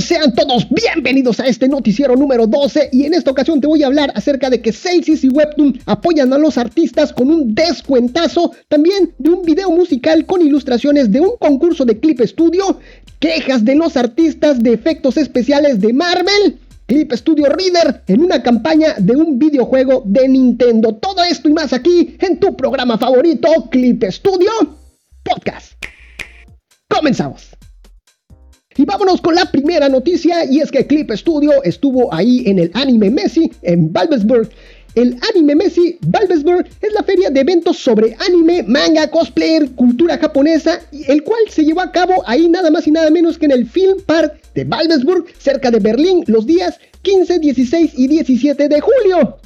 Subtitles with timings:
[0.00, 3.86] Sean todos bienvenidos a este noticiero número 12 y en esta ocasión te voy a
[3.86, 9.14] hablar acerca de que Celsius y Webtoon apoyan a los artistas con un descuentazo, también
[9.18, 12.80] de un video musical con ilustraciones de un concurso de Clip Studio,
[13.20, 18.94] quejas de los artistas de efectos especiales de Marvel, Clip Studio Reader en una campaña
[18.98, 20.96] de un videojuego de Nintendo.
[20.96, 24.50] Todo esto y más aquí en tu programa favorito, Clip Studio
[25.22, 25.74] Podcast.
[26.88, 27.59] Comenzamos.
[28.80, 32.70] Y vámonos con la primera noticia y es que Clip Studio estuvo ahí en el
[32.72, 34.48] anime Messi en Valvesburg.
[34.94, 40.80] El Anime Messi Valvesburg es la feria de eventos sobre anime, manga, cosplayer, cultura japonesa,
[41.08, 43.66] el cual se llevó a cabo ahí nada más y nada menos que en el
[43.68, 49.36] Film Park de Valvesburg, cerca de Berlín, los días 15, 16 y 17 de julio.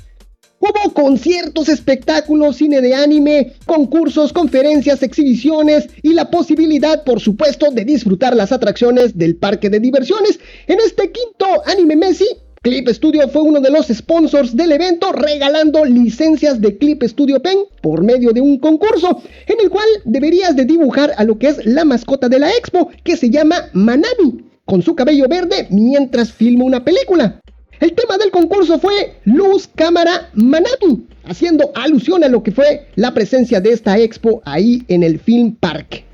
[1.05, 8.35] Conciertos, espectáculos, cine de anime, concursos, conferencias, exhibiciones y la posibilidad, por supuesto, de disfrutar
[8.35, 10.41] las atracciones del parque de diversiones.
[10.67, 12.25] En este quinto Anime Messi,
[12.62, 17.59] Clip Studio fue uno de los sponsors del evento regalando licencias de Clip Studio Pen
[17.83, 21.67] por medio de un concurso en el cual deberías de dibujar a lo que es
[21.67, 26.65] la mascota de la expo que se llama Manami con su cabello verde mientras filma
[26.65, 27.43] una película.
[27.80, 33.12] El tema del concurso fue Luz, Cámara, Manami, haciendo alusión a lo que fue la
[33.12, 36.05] presencia de esta expo ahí en el Film Park.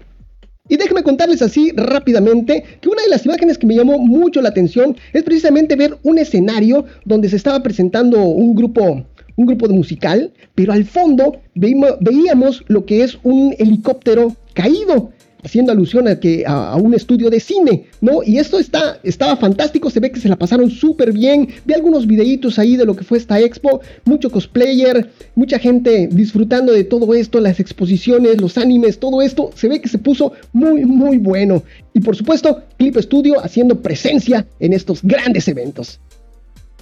[0.68, 4.50] Y déjenme contarles así rápidamente que una de las imágenes que me llamó mucho la
[4.50, 9.04] atención es precisamente ver un escenario donde se estaba presentando un grupo,
[9.36, 15.10] un grupo musical, pero al fondo veíamos lo que es un helicóptero caído
[15.42, 18.22] haciendo alusión a, que, a, un estudio de cine, ¿no?
[18.24, 22.06] Y esto está, estaba fantástico, se ve que se la pasaron súper bien, vi algunos
[22.06, 27.14] videitos ahí de lo que fue esta expo, mucho cosplayer, mucha gente disfrutando de todo
[27.14, 31.62] esto, las exposiciones, los animes, todo esto, se ve que se puso muy, muy bueno.
[31.94, 36.00] Y por supuesto, Clip Studio haciendo presencia en estos grandes eventos.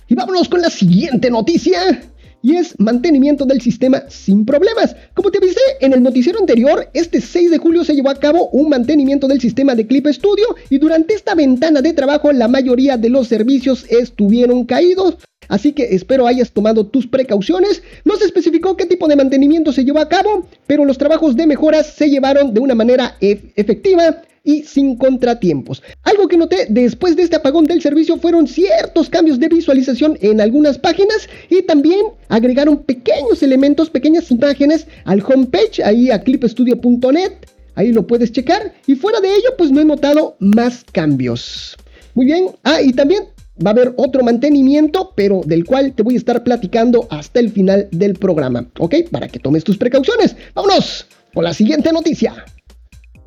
[0.08, 2.00] Y vámonos con la siguiente noticia
[2.42, 4.94] y es mantenimiento del sistema sin problemas.
[5.14, 8.48] Como te avisé en el noticiero anterior, este 6 de julio se llevó a cabo
[8.50, 12.96] un mantenimiento del sistema de Clip Studio y durante esta ventana de trabajo la mayoría
[12.96, 15.16] de los servicios estuvieron caídos.
[15.48, 17.82] Así que espero hayas tomado tus precauciones.
[18.04, 21.46] No se especificó qué tipo de mantenimiento se llevó a cabo, pero los trabajos de
[21.46, 25.82] mejoras se llevaron de una manera efectiva y sin contratiempos.
[26.02, 30.40] Algo que noté después de este apagón del servicio fueron ciertos cambios de visualización en
[30.40, 37.32] algunas páginas y también agregaron pequeños elementos, pequeñas imágenes al homepage, ahí a clipstudio.net.
[37.74, 38.74] Ahí lo puedes checar.
[38.88, 41.76] Y fuera de ello, pues no he notado más cambios.
[42.14, 42.48] Muy bien.
[42.64, 43.24] Ah, y también
[43.64, 47.50] va a haber otro mantenimiento, pero del cual te voy a estar platicando hasta el
[47.50, 48.66] final del programa.
[48.80, 48.96] ¿Ok?
[49.12, 50.34] Para que tomes tus precauciones.
[50.54, 52.44] Vámonos con la siguiente noticia.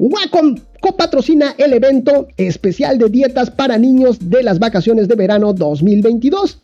[0.01, 6.59] Wacom copatrocina el evento especial de dietas para niños de las vacaciones de verano 2022.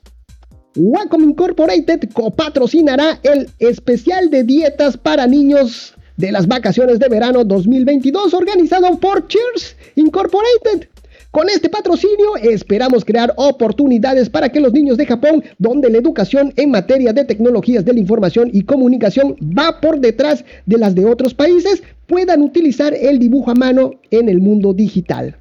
[0.76, 8.34] Wacom Incorporated copatrocinará el especial de dietas para niños de las vacaciones de verano 2022
[8.34, 10.90] organizado por Cheers Incorporated.
[11.38, 16.52] Con este patrocinio esperamos crear oportunidades para que los niños de Japón, donde la educación
[16.56, 21.06] en materia de tecnologías de la información y comunicación va por detrás de las de
[21.06, 25.38] otros países, puedan utilizar el dibujo a mano en el mundo digital.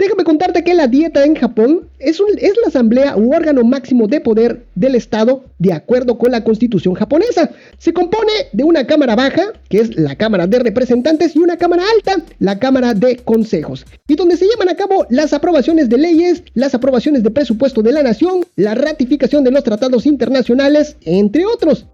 [0.00, 4.64] Déjame contarte que la dieta en Japón es, la asamblea u órgano máximo de poder
[4.74, 7.50] del Estado de acuerdo con la constitución japonesa.
[7.76, 11.82] Se compone de una cámara baja, que es la Cámara de Representantes, y una cámara
[11.94, 16.44] alta, la Cámara de Consejos, y donde se llevan a cabo las aprobaciones de leyes,
[16.54, 21.84] las aprobaciones de presupuesto de la nación, la ratificación de los tratados internacionales, entre otros.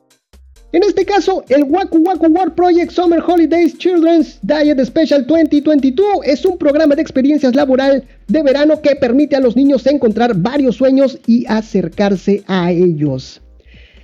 [0.72, 6.44] En este caso, el Waku Waku World Project Summer Holidays Children's Diet Special 2022 es
[6.44, 11.18] un programa de experiencias laboral de verano que permite a los niños encontrar varios sueños
[11.26, 13.40] y acercarse a ellos.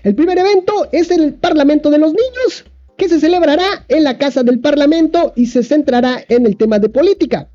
[0.04, 2.64] El primer evento es el Parlamento de los Niños,
[2.96, 6.88] que se celebrará en la Casa del Parlamento y se centrará en el tema de
[6.88, 7.51] política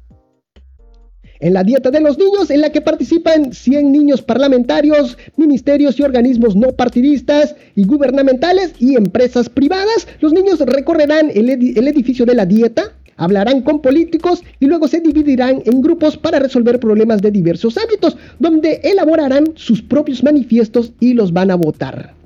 [1.40, 6.04] en la dieta de los niños, en la que participan 100 niños parlamentarios, ministerios y
[6.04, 10.08] organismos no partidistas y gubernamentales y empresas privadas.
[10.20, 15.02] Los niños recorrerán el, el edificio de la dieta, hablarán con políticos y luego se
[15.02, 21.14] dividirán en grupos para resolver problemas de diversos ámbitos, donde elaborarán sus propios manifiestos y
[21.14, 22.17] los van a votar.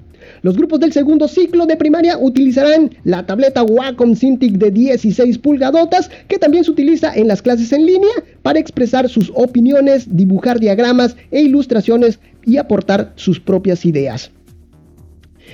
[0.43, 6.09] Los grupos del segundo ciclo de primaria utilizarán la tableta Wacom Cintiq de 16 pulgadotas
[6.27, 8.11] que también se utiliza en las clases en línea
[8.41, 14.31] para expresar sus opiniones, dibujar diagramas e ilustraciones y aportar sus propias ideas.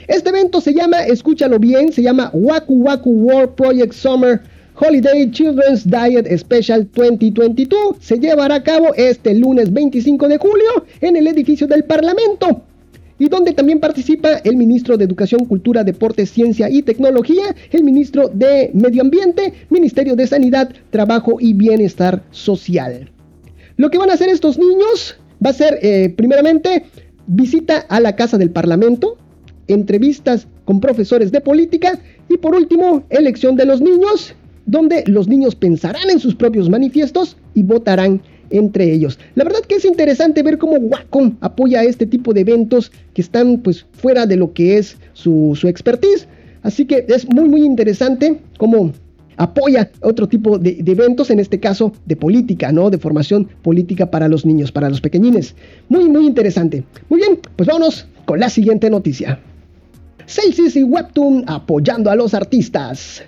[0.07, 4.41] Este evento se llama, escúchalo bien, se llama Waku Waku World Project Summer
[4.79, 11.15] Holiday Children's Diet Special 2022 se llevará a cabo este lunes 25 de julio en
[11.15, 12.61] el edificio del Parlamento
[13.19, 18.29] y donde también participa el ministro de Educación, Cultura, Deporte, Ciencia y Tecnología, el ministro
[18.29, 23.09] de Medio Ambiente, Ministerio de Sanidad, Trabajo y Bienestar Social.
[23.77, 26.85] Lo que van a hacer estos niños va a ser, eh, primeramente,
[27.27, 29.17] visita a la Casa del Parlamento,
[29.67, 31.99] entrevistas con profesores de política
[32.29, 34.35] y por último, elección de los niños,
[34.65, 39.19] donde los niños pensarán en sus propios manifiestos y votarán entre ellos.
[39.35, 43.59] La verdad que es interesante ver cómo Wacom apoya este tipo de eventos que están
[43.59, 46.27] pues fuera de lo que es su, su expertise.
[46.63, 48.91] Así que es muy muy interesante cómo
[49.37, 52.89] apoya otro tipo de, de, eventos, en este caso de política, ¿no?
[52.89, 55.55] De formación política para los niños, para los pequeñines.
[55.89, 56.83] Muy, muy interesante.
[57.09, 59.39] Muy bien, pues vámonos con la siguiente noticia.
[60.25, 63.23] Celsius y Webtoon apoyando a los artistas.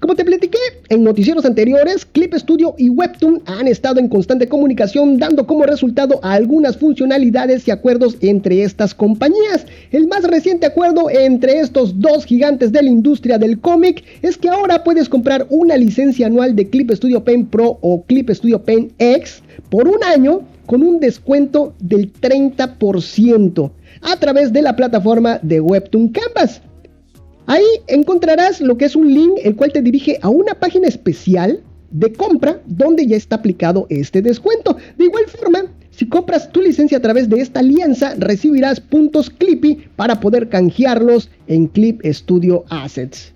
[0.00, 0.58] Como te platiqué
[0.90, 6.20] en noticieros anteriores, Clip Studio y Webtoon han estado en constante comunicación dando como resultado
[6.22, 9.66] algunas funcionalidades y acuerdos entre estas compañías.
[9.90, 14.48] El más reciente acuerdo entre estos dos gigantes de la industria del cómic es que
[14.48, 18.92] ahora puedes comprar una licencia anual de Clip Studio Pen Pro o Clip Studio Pen
[19.00, 23.72] X por un año con un descuento del 30%
[24.02, 26.62] a través de la plataforma de Webtoon Canvas.
[27.48, 31.62] Ahí encontrarás lo que es un link el cual te dirige a una página especial
[31.90, 34.76] de compra donde ya está aplicado este descuento.
[34.98, 39.78] De igual forma, si compras tu licencia a través de esta alianza, recibirás puntos Clippy
[39.96, 43.32] para poder canjearlos en Clip Studio Assets.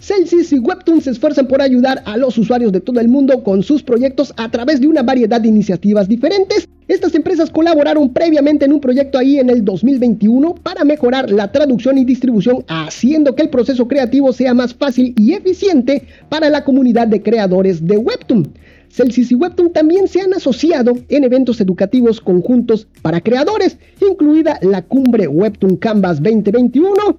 [0.00, 3.62] Celsius y Webtoon se esfuerzan por ayudar a los usuarios de todo el mundo con
[3.62, 6.66] sus proyectos a través de una variedad de iniciativas diferentes.
[6.88, 11.98] Estas empresas colaboraron previamente en un proyecto ahí en el 2021 para mejorar la traducción
[11.98, 17.06] y distribución, haciendo que el proceso creativo sea más fácil y eficiente para la comunidad
[17.06, 18.54] de creadores de Webtoon.
[18.88, 24.82] Celsius y Webtoon también se han asociado en eventos educativos conjuntos para creadores, incluida la
[24.82, 27.18] cumbre Webtoon Canvas 2021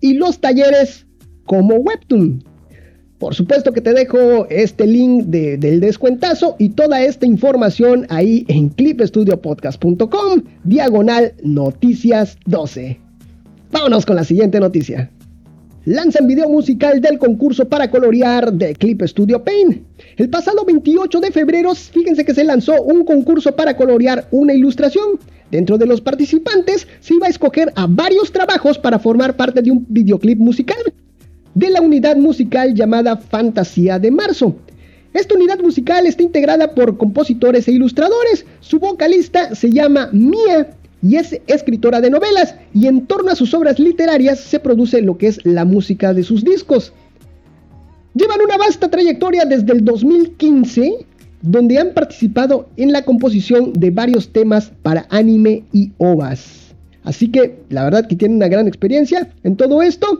[0.00, 1.06] y los talleres
[1.46, 2.42] como Webtoon.
[3.18, 8.68] Por supuesto que te dejo este link del descuentazo y toda esta información ahí en
[8.68, 13.00] clipstudiopodcast.com, diagonal noticias 12.
[13.70, 15.10] Vámonos con la siguiente noticia.
[15.86, 19.82] Lanzan video musical del concurso para colorear de Clip Studio Paint.
[20.16, 25.18] El pasado 28 de febrero, fíjense que se lanzó un concurso para colorear una ilustración.
[25.50, 29.70] Dentro de los participantes se iba a escoger a varios trabajos para formar parte de
[29.70, 30.76] un videoclip musical
[31.54, 34.56] de la unidad musical llamada Fantasía de Marzo.
[35.12, 38.44] Esta unidad musical está integrada por compositores e ilustradores.
[38.60, 40.70] Su vocalista se llama Mia
[41.02, 45.16] y es escritora de novelas y en torno a sus obras literarias se produce lo
[45.16, 46.92] que es la música de sus discos.
[48.14, 51.06] Llevan una vasta trayectoria desde el 2015
[51.42, 56.74] donde han participado en la composición de varios temas para anime y ovas.
[57.04, 60.18] Así que la verdad que tienen una gran experiencia en todo esto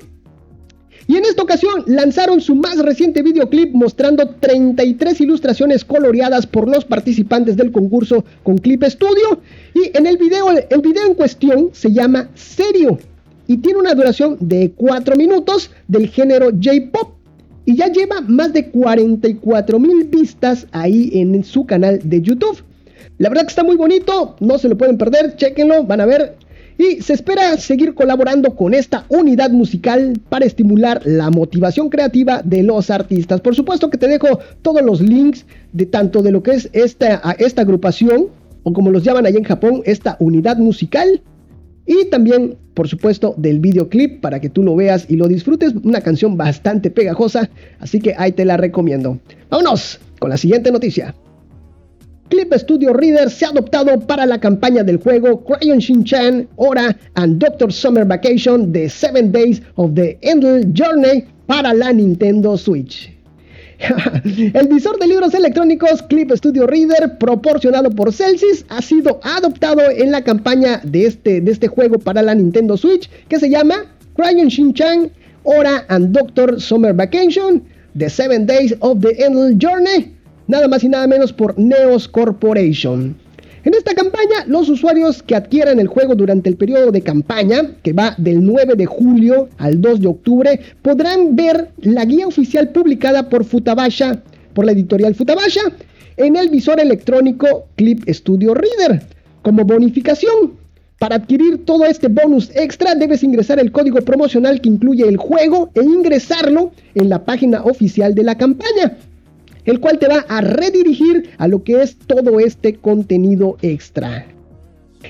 [1.07, 6.85] y en esta ocasión lanzaron su más reciente videoclip mostrando 33 ilustraciones coloreadas por los
[6.85, 9.41] participantes del concurso con Clip Studio.
[9.75, 12.99] Y en el video, el video en cuestión se llama Serio
[13.47, 17.13] y tiene una duración de 4 minutos del género J-Pop.
[17.67, 22.63] Y ya lleva más de 44 mil vistas ahí en su canal de YouTube.
[23.17, 26.37] La verdad que está muy bonito, no se lo pueden perder, chequenlo, van a ver
[26.79, 32.63] y se espera seguir colaborando con esta unidad musical para estimular la motivación creativa de
[32.63, 33.41] los artistas.
[33.41, 37.35] Por supuesto que te dejo todos los links de tanto de lo que es esta,
[37.39, 38.27] esta agrupación
[38.63, 41.23] o como los llaman allá en Japón, esta unidad musical
[41.87, 45.75] y también, por supuesto, del videoclip para que tú lo veas y lo disfrutes.
[45.85, 49.19] Una canción bastante pegajosa, así que ahí te la recomiendo.
[49.51, 51.15] Vámonos con la siguiente noticia.
[52.35, 57.39] Clip Studio Reader se ha adoptado para la campaña del juego Crayon Shin-Chan, Hora and
[57.39, 63.09] Doctor Summer Vacation de 7 Days of the Endless Journey para la Nintendo Switch.
[64.53, 70.11] El visor de libros electrónicos Clip Studio Reader proporcionado por Celsius ha sido adoptado en
[70.11, 75.13] la campaña de este, este juego para la Nintendo Switch que se llama Crayon Shin-Chan,
[75.45, 77.63] Hora and Doctor Summer Vacation,
[77.97, 80.15] The 7 Days of the Endless Journey
[80.47, 83.17] nada más y nada menos por Neos Corporation.
[83.65, 87.95] En esta campaña, los usuarios que adquieran el juego durante el periodo de campaña, que
[87.95, 93.31] va del 9 de julio al 2 de octubre, podrán ver la guía oficial publicada
[93.31, 94.23] por Futabasha,
[94.53, 95.63] por la editorial Futabasha,
[96.19, 99.03] en el visor electrónico Clip Studio Reader,
[99.43, 100.53] como bonificación
[100.99, 105.71] Para adquirir todo este bonus extra debes ingresar el código promocional que incluye el juego
[105.75, 108.97] e ingresarlo en la página oficial de la campaña,
[109.65, 114.27] el cual te va a redirigir a lo que es todo este contenido extra.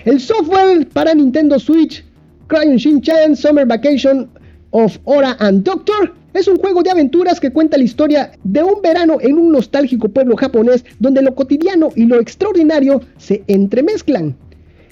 [0.04, 2.04] El software para Nintendo Switch,
[2.49, 4.28] Crayon Shin-Chan Summer Vacation
[4.70, 8.82] of Ora and Doctor, es un juego de aventuras que cuenta la historia de un
[8.82, 14.37] verano en un nostálgico pueblo japonés donde lo cotidiano y lo extraordinario se entremezclan.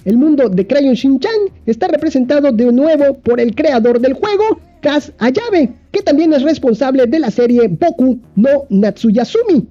[0.04, 5.12] El mundo de Crayon Shin-Chan está representado de nuevo por el creador del juego, Kaz
[5.18, 9.68] Ayabe, que también es responsable de la serie Boku no Natsuyasumi,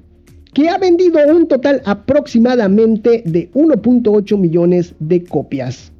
[0.54, 5.92] que ha vendido un total aproximadamente de 1.8 millones de copias.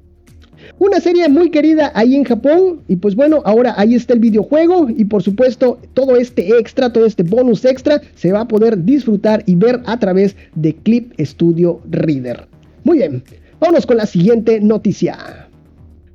[0.80, 4.88] Una serie muy querida ahí en Japón y pues bueno, ahora ahí está el videojuego
[4.90, 9.44] y por supuesto todo este extra, todo este bonus extra se va a poder disfrutar
[9.46, 12.48] y ver a través de Clip Studio Reader.
[12.84, 13.24] Muy bien,
[13.62, 15.48] Vamos con la siguiente noticia.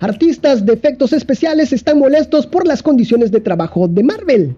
[0.01, 4.57] Artistas de efectos especiales están molestos por las condiciones de trabajo de Marvel.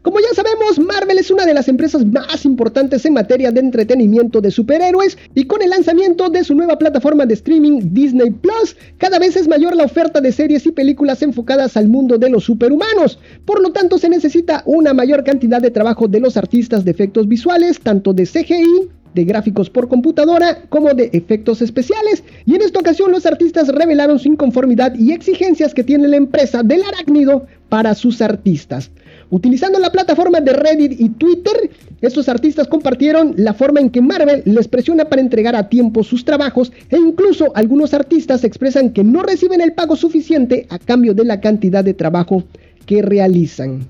[0.00, 4.40] Como ya sabemos, Marvel es una de las empresas más importantes en materia de entretenimiento
[4.40, 9.18] de superhéroes y con el lanzamiento de su nueva plataforma de streaming Disney Plus, cada
[9.18, 13.18] vez es mayor la oferta de series y películas enfocadas al mundo de los superhumanos.
[13.44, 17.26] Por lo tanto, se necesita una mayor cantidad de trabajo de los artistas de efectos
[17.26, 22.22] visuales, tanto de CGI de gráficos por computadora como de efectos especiales.
[22.44, 26.62] Y en esta ocasión los artistas revelaron su inconformidad y exigencias que tiene la empresa
[26.62, 28.90] del arácnido para sus artistas.
[29.30, 34.42] Utilizando la plataforma de Reddit y Twitter, estos artistas compartieron la forma en que Marvel
[34.44, 39.22] les presiona para entregar a tiempo sus trabajos e incluso algunos artistas expresan que no
[39.22, 42.44] reciben el pago suficiente a cambio de la cantidad de trabajo
[42.86, 43.88] que realizan.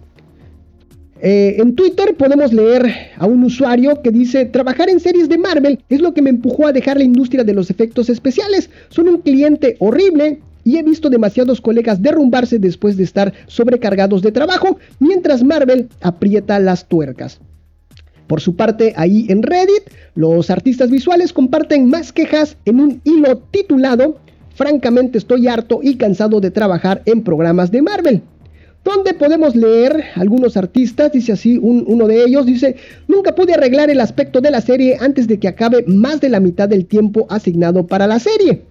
[1.27, 2.85] Eh, en Twitter podemos leer
[3.17, 6.67] a un usuario que dice, trabajar en series de Marvel es lo que me empujó
[6.67, 8.69] a dejar la industria de los efectos especiales.
[8.91, 14.33] Son un cliente horrible y he visto demasiados colegas derrumbarse después de estar sobrecargados de
[14.33, 17.41] trabajo mientras Marvel aprieta las tuercas.
[18.27, 23.39] Por su parte, ahí en Reddit, los artistas visuales comparten más quejas en un hilo
[23.51, 24.19] titulado
[24.55, 28.23] Francamente estoy harto y cansado de trabajar en programas de Marvel
[28.85, 32.77] donde podemos leer algunos artistas, dice así uno de ellos, dice,
[33.09, 36.41] nunca pude arreglar el aspecto de la serie antes de que acabe más de la
[36.41, 38.63] mitad del tiempo asignado para la serie.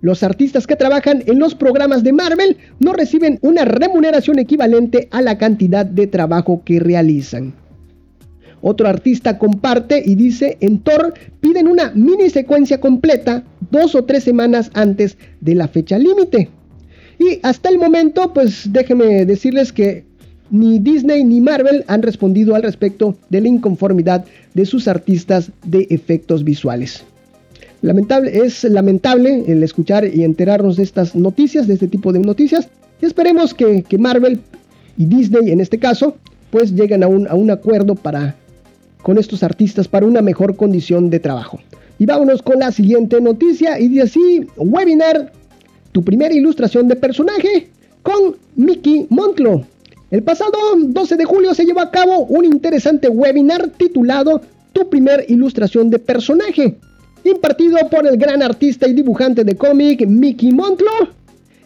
[0.00, 5.22] Los artistas que trabajan en los programas de Marvel no reciben una remuneración equivalente a
[5.22, 7.54] la cantidad de trabajo que realizan.
[8.60, 14.24] Otro artista comparte y dice, en Thor piden una mini secuencia completa dos o tres
[14.24, 16.50] semanas antes de la fecha límite.
[17.18, 20.04] Y hasta el momento, pues déjenme decirles que
[20.50, 25.86] ni Disney ni Marvel han respondido al respecto de la inconformidad de sus artistas de
[25.90, 27.04] efectos visuales.
[27.82, 32.68] Lamentable, es lamentable el escuchar y enterarnos de estas noticias, de este tipo de noticias.
[33.02, 34.40] Y esperemos que, Marvel
[34.96, 36.16] y Disney en este caso,
[36.50, 38.36] pues lleguen a un, acuerdo para,
[39.02, 41.60] con estos artistas para una mejor condición de trabajo.
[41.98, 43.78] Y vámonos con la siguiente noticia.
[43.78, 45.32] Y dice así, webinar
[45.94, 47.68] tu primera ilustración de personaje
[48.02, 49.64] con Mickey Montlo.
[50.10, 54.40] El pasado 12 de julio se llevó a cabo un interesante webinar titulado
[54.72, 56.78] Tu primer ilustración de personaje,
[57.22, 60.90] impartido por el gran artista y dibujante de cómic Mickey Montlo.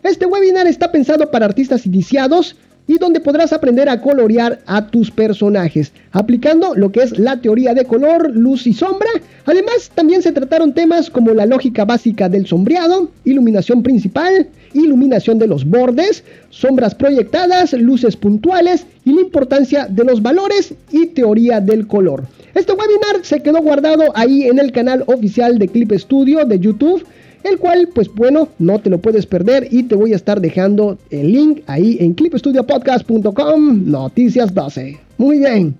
[0.02, 2.54] Este webinar está pensado para artistas iniciados
[2.88, 7.74] y donde podrás aprender a colorear a tus personajes, aplicando lo que es la teoría
[7.74, 9.10] de color, luz y sombra.
[9.44, 15.46] Además, también se trataron temas como la lógica básica del sombreado, iluminación principal, iluminación de
[15.46, 21.86] los bordes, sombras proyectadas, luces puntuales y la importancia de los valores y teoría del
[21.86, 22.24] color.
[22.54, 27.04] Este webinar se quedó guardado ahí en el canal oficial de Clip Studio de YouTube
[27.44, 30.98] el cual pues bueno, no te lo puedes perder y te voy a estar dejando
[31.10, 34.98] el link ahí en clipstudiopodcast.com, noticias 12.
[35.18, 35.74] Muy bien,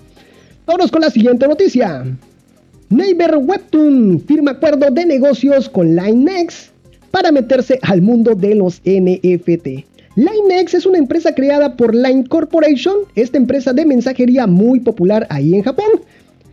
[0.67, 2.05] vamos con la siguiente noticia.
[2.91, 6.71] Neighbor Webtoon firma acuerdo de negocios con LineX
[7.11, 9.85] para meterse al mundo de los NFT.
[10.17, 15.55] LineX es una empresa creada por Line Corporation, esta empresa de mensajería muy popular ahí
[15.55, 16.01] en Japón.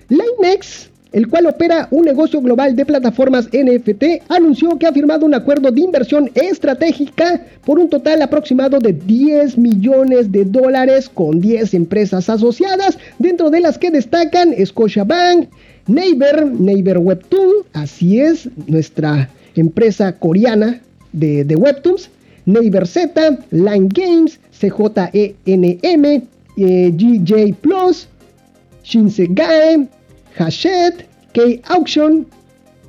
[0.10, 5.34] LineX el cual opera un negocio global de plataformas NFT, anunció que ha firmado un
[5.34, 11.74] acuerdo de inversión estratégica por un total aproximado de 10 millones de dólares con 10
[11.74, 15.50] empresas asociadas, dentro de las que destacan Scotiabank,
[15.88, 20.82] Neighbor, Neighbor Webtoon, así es, nuestra empresa coreana
[21.14, 22.10] de, Webtoons,
[22.46, 26.06] Neighbor Z, Line Games, CJENM,
[26.58, 28.08] eh, GJ Plus,
[28.84, 29.88] Shinsegae,
[30.38, 32.26] Hachette, K-Auction,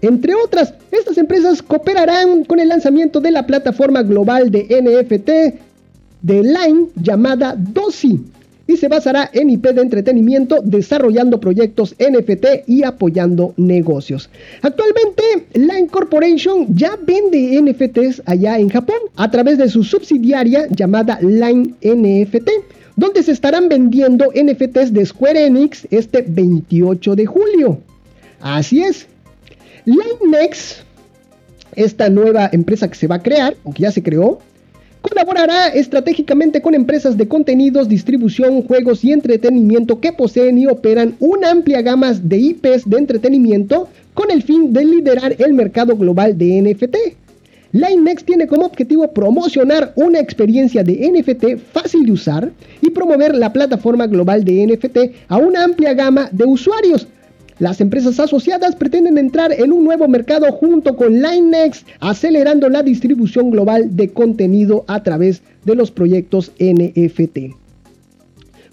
[0.03, 0.75] entre otras.
[0.91, 5.31] Estas empresas cooperarán con el lanzamiento de la plataforma global de NFT
[6.23, 8.21] de Line llamada DOSI
[8.67, 14.29] y se basará en IP de entretenimiento desarrollando proyectos NFT y apoyando negocios.
[14.63, 15.23] Actualmente,
[15.55, 21.75] Line Corporation ya vende NFTs allá en Japón a través de su subsidiaria llamada Line
[21.81, 22.51] NFT,
[22.97, 27.79] donde se estarán vendiendo NFTs de Square Enix este 28 de julio.
[28.41, 29.07] Así es.
[29.85, 30.79] LineNext,
[31.75, 34.41] esta nueva empresa que se va a crear, o que ya se creó,
[35.09, 41.53] Colaborará estratégicamente con empresas de contenidos, distribución, juegos y entretenimiento que poseen y operan una
[41.53, 46.61] amplia gama de IPs de entretenimiento con el fin de liderar el mercado global de
[46.61, 46.97] NFT.
[47.77, 53.53] LineNext tiene como objetivo promocionar una experiencia de NFT fácil de usar y promover la
[53.53, 57.07] plataforma global de NFT a una amplia gama de usuarios,
[57.59, 63.51] las empresas asociadas pretenden entrar en un nuevo mercado junto con LineNext, acelerando la distribución
[63.51, 67.66] global de contenido a través de los proyectos NFT.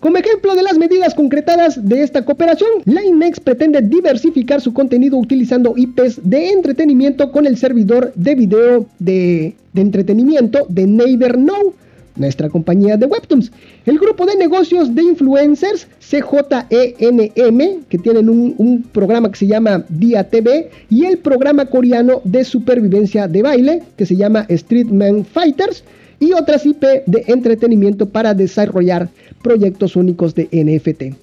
[0.04, 5.76] Como ejemplo de las medidas concretadas de esta cooperación, LineNext pretende diversificar su contenido utilizando
[5.78, 11.74] IPs de entretenimiento con el servidor de video de, entretenimiento de Neighbor Now
[12.18, 13.50] nuestra compañía de Webtoons.
[13.86, 20.26] El grupo de negocios de influencers CJENM, que tienen un, programa que se llama Dia
[20.26, 25.86] TV, y el programa coreano de supervivencia de baile, que se llama Streetman Fighters,
[26.20, 29.10] y otras IP de entretenimiento para desarrollar
[29.44, 31.16] proyectos únicos de NFT.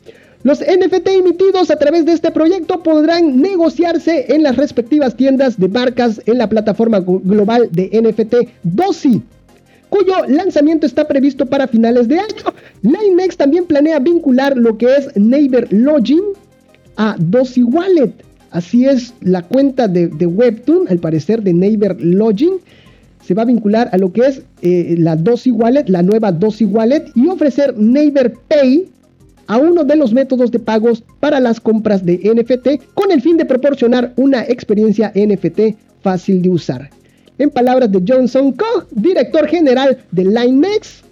[0.44, 5.68] Los NFT emitidos a través de este proyecto podrán negociarse en las respectivas tiendas de
[5.68, 9.22] marcas en la plataforma global de NFT DOSI
[9.90, 12.54] cuyo lanzamiento está previsto para finales de año.
[12.82, 16.22] LineX también planea vincular lo que es Neighbor Login
[16.96, 18.12] a Dosi Wallet.
[18.52, 22.54] Así es, la cuenta de, Webtoon, al parecer de Neighbor Login,
[23.30, 26.64] se va a vincular a lo que es eh, la Dosi Wallet, la nueva Dosi
[26.64, 28.88] Wallet, y ofrecer Neighbor Pay
[29.46, 33.36] a uno de los métodos de pagos para las compras de NFT con el fin
[33.36, 36.90] de proporcionar una experiencia NFT fácil de usar.
[37.38, 41.04] En palabras de Johnson Koch, director general de LineX,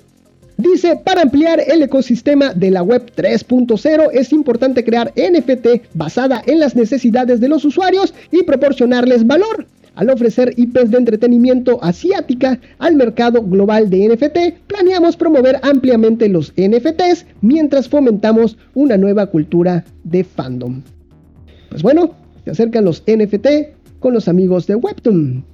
[0.56, 6.58] Dice, para ampliar el ecosistema de la web 3.0 es importante crear NFT basada en
[6.58, 9.68] las necesidades de los usuarios y proporcionarles valor.
[9.98, 16.52] Al ofrecer IPs de entretenimiento asiática al mercado global de NFT, planeamos promover ampliamente los
[16.56, 20.82] NFTs mientras fomentamos una nueva cultura de fandom.
[21.68, 25.44] Pues bueno, se acercan los NFT con los amigos de Webtoon.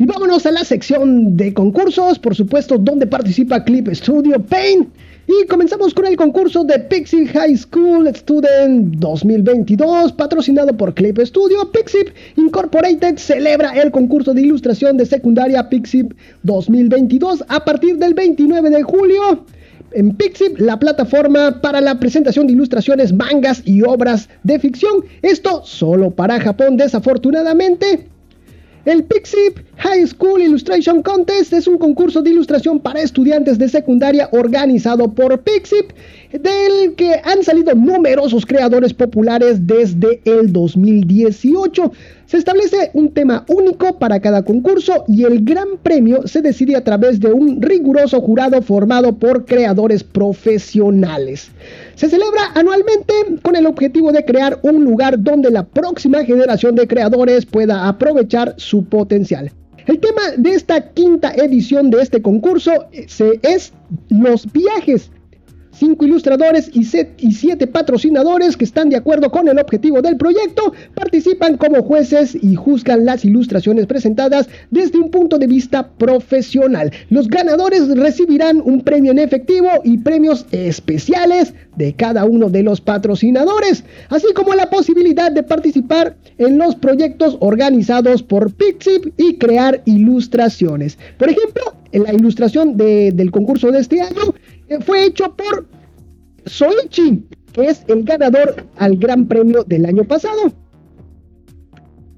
[0.00, 4.88] Y vámonos a la sección de concursos, por supuesto, donde participa Clip Studio Paint.
[5.26, 11.70] Y comenzamos con el concurso de Pixie High School Student 2022, patrocinado por Clip Studio.
[11.70, 16.08] Pixie Incorporated celebra el concurso de ilustración de secundaria Pixie
[16.44, 19.44] 2022 a partir del 29 de julio.
[19.92, 25.04] En Pixip, la plataforma para la presentación de ilustraciones, mangas y obras de ficción.
[25.20, 28.08] Esto solo para Japón, desafortunadamente.
[28.86, 34.30] El Pixip High School Illustration Contest es un concurso de ilustración para estudiantes de secundaria
[34.32, 35.90] organizado por Pixip,
[36.32, 41.92] del que han salido numerosos creadores populares desde el 2018.
[42.26, 46.84] Se establece un tema único para cada concurso y el gran premio se decide a
[46.84, 51.50] través de un riguroso jurado formado por creadores profesionales.
[51.96, 53.12] Se celebra anualmente
[53.42, 58.54] con el objetivo de crear un lugar donde la próxima generación de creadores pueda aprovechar
[58.56, 59.50] su potencial.
[59.86, 63.72] El tema de esta quinta edición de este concurso es
[64.08, 65.10] los viajes
[65.72, 71.56] cinco ilustradores y, siete patrocinadores que están de acuerdo con el objetivo del proyecto participan
[71.56, 76.92] como jueces y juzgan las ilustraciones presentadas desde un punto de vista profesional.
[77.08, 82.80] Los ganadores recibirán un premio en efectivo y premios especiales de cada uno de los
[82.80, 89.82] patrocinadores, así como la posibilidad de participar en los proyectos organizados por Pixip y crear
[89.84, 90.98] ilustraciones.
[91.18, 94.34] Por ejemplo, en la ilustración del concurso de este año
[94.78, 95.66] fue hecho por
[96.46, 100.52] Soichi, que es el ganador al Gran Premio del año pasado.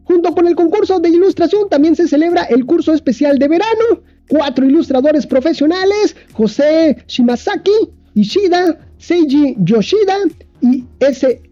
[0.04, 4.02] Junto con el concurso de ilustración también se celebra el curso especial de verano.
[4.28, 7.70] Cuatro ilustradores profesionales, José Shimazaki,
[8.14, 10.16] Ishida, Seiji Yoshida
[10.60, 11.42] y S.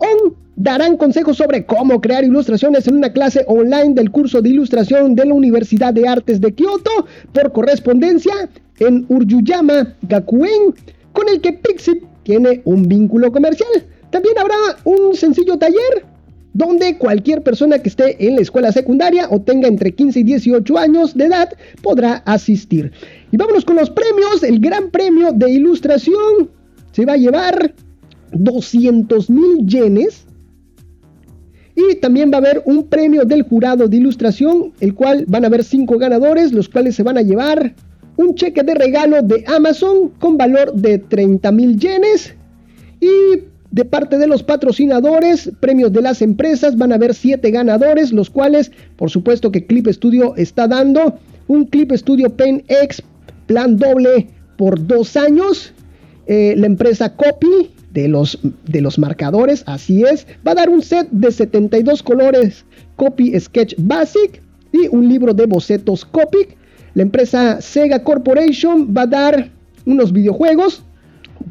[0.56, 5.24] Darán consejos sobre cómo crear ilustraciones en una clase online del curso de ilustración de
[5.24, 10.74] la Universidad de Artes de Kioto por correspondencia en Uryuyama Gakuen,
[11.12, 13.70] con el que Pixie tiene un vínculo comercial.
[14.10, 16.04] También habrá un sencillo taller
[16.52, 20.78] donde cualquier persona que esté en la escuela secundaria o tenga entre 15 y 18
[20.78, 21.48] años de edad
[21.82, 22.92] podrá asistir.
[23.30, 24.42] Y vámonos con los premios.
[24.42, 26.50] El gran premio de ilustración
[26.92, 27.74] se va a llevar
[28.32, 30.24] 200 mil yenes.
[31.76, 35.46] Y también va a haber un premio del jurado de ilustración, el cual van a
[35.46, 37.74] haber cinco ganadores, los cuales se van a llevar
[38.20, 42.34] un cheque de regalo de Amazon con valor de 30 mil yenes.
[43.00, 48.12] Y de parte de los patrocinadores, premios de las empresas, van a haber siete ganadores,
[48.12, 53.02] los cuales, por supuesto que Clip Studio está dando un Clip Studio Pen X
[53.46, 55.72] plan doble por dos años.
[56.26, 60.82] Eh, la empresa Copy de los, de los marcadores, así es, va a dar un
[60.82, 62.64] set de 72 colores
[62.96, 66.59] Copy Sketch Basic y un libro de bocetos Copic.
[66.94, 69.50] La empresa Sega Corporation va a dar
[69.86, 70.82] unos videojuegos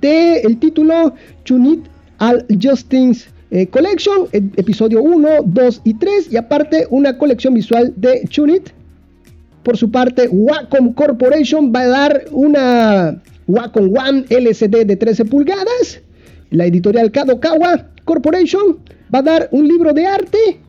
[0.02, 1.13] de el título
[1.45, 1.86] Chunit
[2.17, 8.21] Al Justins eh, Collection, episodio 1, 2 y 3, y aparte una colección visual de
[8.28, 8.69] Chunit.
[9.63, 15.99] Por su parte, Wacom Corporation va a dar una Wacom One LCD de 13 pulgadas.
[16.52, 18.78] La editorial Kadokawa Corporation
[19.13, 20.60] va a dar un libro de arte.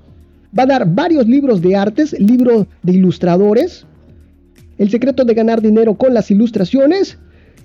[0.59, 3.87] Va a dar varios libros de artes, libros de ilustradores.
[4.81, 7.19] El secreto de ganar dinero con las ilustraciones.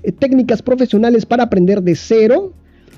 [0.04, 2.52] Eh, técnicas profesionales para aprender de cero.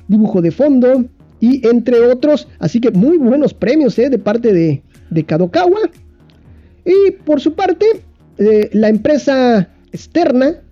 [0.08, 1.06] Dibujo de fondo.
[1.40, 2.48] Y entre otros.
[2.58, 5.82] Así que muy buenos premios eh, de parte de, de Kadokawa.
[6.84, 7.86] Y por su parte,
[8.40, 10.64] eh, la empresa externa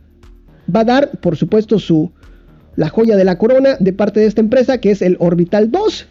[0.76, 2.12] va a dar, por supuesto, su
[2.76, 6.08] la joya de la corona de parte de esta empresa, que es el Orbital 2.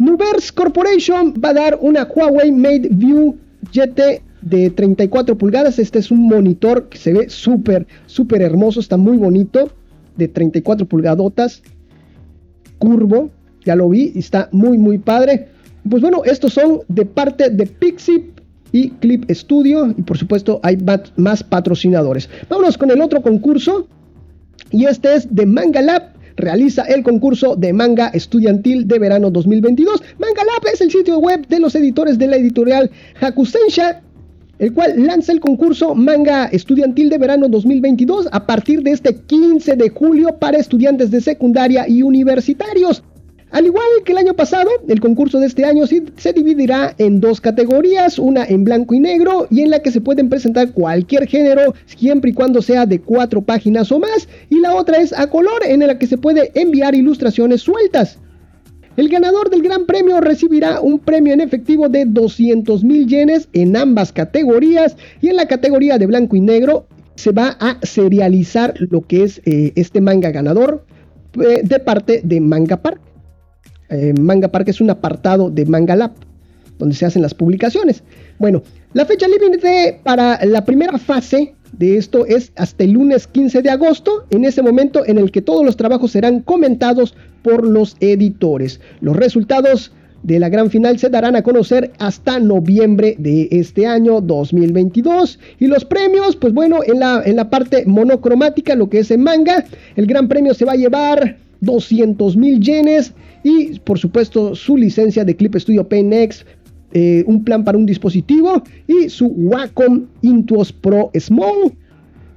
[0.00, 3.38] Nuverse Corporation va a dar una Huawei Mate View
[3.72, 5.78] GT de 34 pulgadas.
[5.78, 9.70] Este es un monitor que se ve súper, súper hermoso, está muy bonito,
[10.16, 11.62] de 34 pulgadotas,
[12.78, 13.30] curvo,
[13.64, 15.48] ya lo vi, está muy, muy padre.
[15.88, 18.30] Pues bueno, estos son de parte de Pixie
[18.72, 19.94] y Clip Studio.
[19.96, 20.78] Y por supuesto hay
[21.16, 22.28] más patrocinadores.
[22.48, 23.86] Vámonos con el otro concurso.
[24.70, 26.12] Y este es de Manga Lab.
[26.36, 30.02] Realiza el concurso de manga estudiantil de verano 2022.
[30.18, 34.02] Manga Lab es el sitio web de los editores de la editorial Hakusensha
[34.58, 39.76] el cual lanza el concurso Manga Estudiantil de Verano 2022 a partir de este 15
[39.76, 43.02] de julio para estudiantes de secundaria y universitarios.
[43.50, 47.40] Al igual que el año pasado, el concurso de este año se dividirá en dos
[47.40, 51.74] categorías, una en blanco y negro y en la que se pueden presentar cualquier género
[51.86, 55.62] siempre y cuando sea de cuatro páginas o más, y la otra es a color
[55.64, 58.18] en la que se puede enviar ilustraciones sueltas.
[58.98, 63.76] El ganador del gran premio recibirá un premio en efectivo de 200 mil yenes en
[63.76, 69.02] ambas categorías y en la categoría de blanco y negro se va a serializar lo
[69.02, 70.84] que es eh, este manga ganador
[71.40, 73.00] eh, de parte de Manga Park.
[73.88, 76.14] Eh, Manga Park es un apartado de Manga Lab,
[76.76, 78.02] donde se hacen las publicaciones.
[78.40, 83.62] Bueno, la fecha límite para la primera fase de esto es hasta el lunes 15
[83.62, 87.96] de agosto, en ese momento en el que todos los trabajos serán comentados por los
[88.00, 88.80] editores.
[89.00, 94.20] Los resultados de la gran final se darán a conocer hasta noviembre de este año
[94.20, 95.38] 2022.
[95.60, 99.22] Y los premios, pues bueno, en la, en la parte monocromática, lo que es en
[99.22, 99.64] manga,
[99.96, 105.24] el gran premio se va a llevar 200 mil yenes y por supuesto su licencia
[105.24, 106.46] de Clip Studio Paint X,
[106.92, 111.72] eh, un plan para un dispositivo y su Wacom Intuos Pro Small.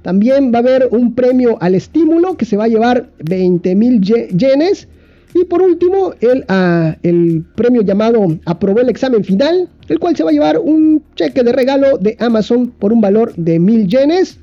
[0.02, 4.00] También va a haber un premio al estímulo que se va a llevar 20 mil
[4.00, 4.88] yenes.
[5.34, 10.24] Y por último, el, ah, el premio llamado Aprobó el examen final, el cual se
[10.24, 14.38] va a llevar un cheque de regalo de Amazon por un valor de mil yenes.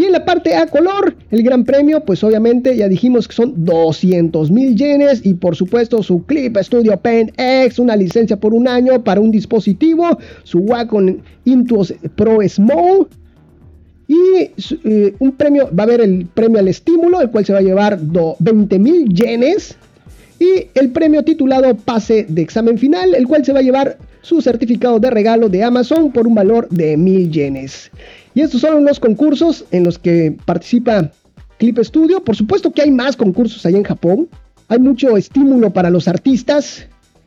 [0.00, 3.66] Y en la parte a color, el gran premio, pues obviamente ya dijimos que son
[3.66, 8.66] 200 mil yenes y por supuesto su Clip Studio Pen X, una licencia por un
[8.66, 13.08] año para un dispositivo, su Wacom Intuos Pro Small.
[14.08, 14.50] Y
[14.84, 17.62] eh, un premio, va a haber el premio al estímulo, el cual se va a
[17.62, 19.76] llevar 20 mil yenes.
[20.38, 24.40] Y el premio titulado Pase de examen final, el cual se va a llevar su
[24.40, 27.90] certificado de regalo de Amazon por un valor de mil yenes.
[28.40, 31.10] Y estos son los concursos en los que participa
[31.58, 32.24] Clip Studio.
[32.24, 34.30] Por supuesto que hay más concursos allá en Japón.
[34.68, 36.86] Hay mucho estímulo para los artistas.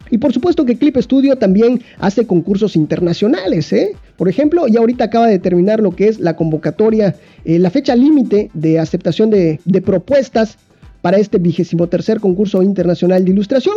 [0.10, 3.72] Y por supuesto que Clip Studio también hace concursos internacionales.
[3.74, 3.96] ¿eh?
[4.18, 7.96] Por ejemplo, ya ahorita acaba de terminar lo que es la convocatoria, eh, la fecha
[7.96, 10.58] límite de aceptación de, propuestas
[11.04, 13.76] para este vigésimo tercer concurso internacional de ilustración.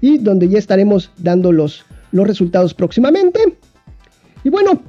[0.00, 3.38] Y donde ya estaremos dando los, los resultados próximamente.
[4.44, 4.80] Y bueno,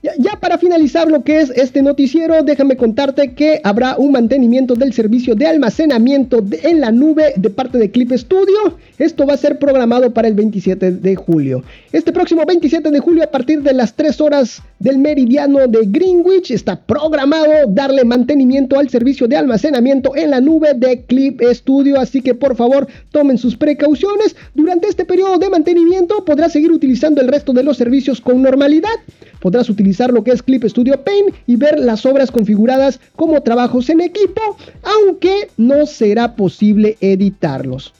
[0.00, 4.92] Ya, para finalizar lo que es este noticiero, déjame contarte que habrá un mantenimiento del
[4.92, 8.78] servicio de almacenamiento en la nube de parte de Clip Studio.
[8.98, 11.64] Esto va a ser programado para el 27 de julio.
[11.90, 16.52] Este próximo 27 de julio, a partir de las 3 horas del meridiano de Greenwich,
[16.52, 21.98] está programado darle mantenimiento al servicio de almacenamiento en la nube de Clip Studio.
[21.98, 24.36] Así que por favor, tomen sus precauciones.
[24.54, 28.94] Durante este periodo de mantenimiento podrás seguir utilizando el resto de los servicios con normalidad.
[29.40, 33.88] Podrás utilizar lo que es Clip Studio Paint y ver las obras configuradas como trabajos
[33.90, 34.40] en equipo,
[34.82, 37.92] aunque no será posible editarlos.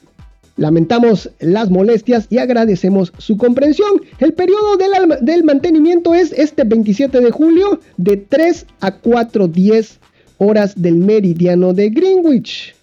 [0.57, 4.03] Lamentamos las molestias y agradecemos su comprensión.
[4.19, 9.99] El periodo del, del, mantenimiento es este 27 de julio de 3 a 4.10
[10.39, 12.75] horas del meridiano de Greenwich.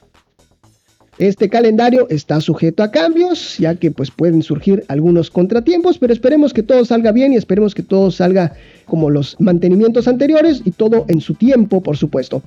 [1.17, 6.53] Este calendario está sujeto a cambios, ya que pues pueden surgir algunos contratiempos, pero esperemos
[6.53, 8.53] que todo salga bien y esperemos que todo salga
[8.85, 12.43] como los mantenimientos anteriores y todo en su tiempo, por supuesto.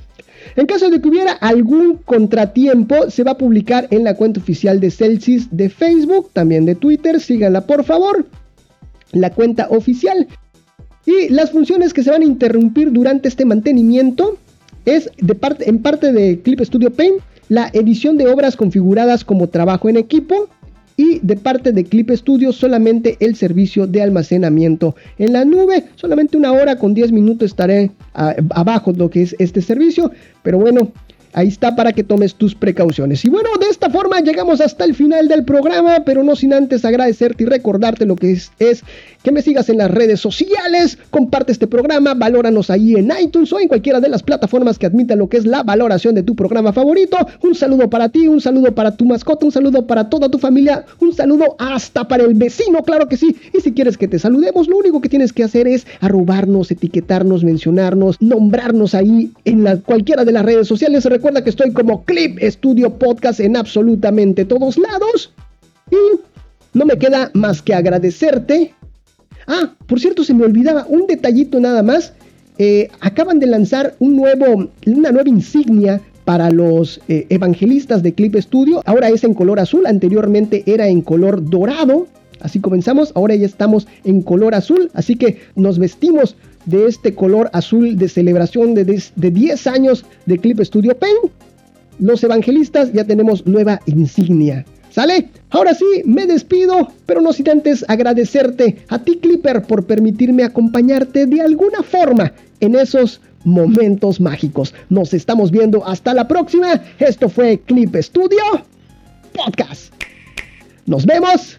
[0.54, 4.81] En caso de que hubiera algún contratiempo, se va a publicar en la cuenta oficial
[4.81, 8.26] de Celsius de Facebook, también de Twitter, síganla por favor,
[9.12, 10.28] la cuenta oficial.
[11.07, 14.37] Y las funciones que se van a interrumpir durante este mantenimiento
[14.85, 19.48] es de parte, en parte de Clip Studio Paint la edición de obras configuradas como
[19.48, 20.48] trabajo en equipo
[20.96, 25.84] y de parte de Clip Studio solamente el servicio de almacenamiento en la nube.
[25.94, 30.11] Solamente una hora con 10 minutos estaré abajo de lo que es este servicio,
[30.42, 30.92] pero bueno,
[31.32, 33.24] Ahí está para que tomes tus precauciones.
[33.24, 36.84] Y bueno, de esta forma llegamos hasta el final del programa, pero no sin antes
[36.84, 38.82] agradecerte y recordarte lo que es,
[39.22, 43.60] que me sigas en las redes sociales, comparte este programa, valóranos ahí en iTunes o
[43.60, 46.72] en cualquiera de las plataformas que admitan lo que es la valoración de tu programa
[46.72, 47.16] favorito.
[47.42, 50.84] Un saludo para ti, un saludo para tu mascota, un saludo para toda tu familia,
[51.00, 53.36] un saludo hasta para el vecino, claro que sí.
[53.56, 57.44] Y si quieres que te saludemos, lo único que tienes que hacer es arrobarnos, etiquetarnos,
[57.44, 61.04] mencionarnos, nombrarnos ahí en la, cualquiera de las redes sociales.
[61.18, 65.33] Recuerda que estoy como Clip Studio Podcast en absolutamente todos lados.
[65.90, 66.20] Y
[66.74, 68.72] no me queda más que agradecerte.
[69.48, 72.12] Ah, por cierto, se me olvidaba un detallito nada más.
[72.59, 78.37] Eh, acaban de lanzar un nuevo, una nueva insignia para los eh, evangelistas de Clip
[78.37, 78.81] Studio.
[78.87, 82.07] Ahora es en color azul, anteriormente era en color dorado.
[82.38, 86.37] Así comenzamos, ahora ya estamos en color azul, así que nos vestimos
[86.68, 91.33] de este color azul de celebración de, de 10 años de Clip Studio Paint.
[91.98, 94.64] Los evangelistas ya tenemos nueva insignia.
[94.90, 95.28] ¿Sale?
[95.50, 101.26] Ahora sí, me despido, pero no sin antes agradecerte a ti Clipper por permitirme acompañarte
[101.26, 104.74] de alguna forma en esos momentos mágicos.
[104.88, 106.83] Nos estamos viendo hasta la próxima.
[106.98, 108.42] Esto fue Clip Studio
[109.33, 109.92] Podcast.
[110.87, 111.59] Nos vemos.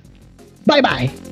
[0.65, 1.28] Bye bye.